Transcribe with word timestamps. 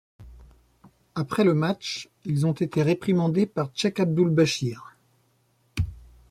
Après 1.13 1.43
le 1.43 1.53
match, 1.53 2.09
ils 2.25 2.47
ont 2.47 2.53
été 2.53 2.81
réprimandés 2.81 3.45
par 3.45 3.69
Sheik 3.75 3.99
Abdul 3.99 4.29
Bashir. 4.29 4.95